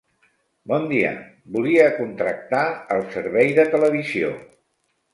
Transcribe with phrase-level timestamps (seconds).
[0.71, 1.11] Bon dia,
[1.57, 2.65] volia contractar
[2.99, 4.37] el servei de televisió.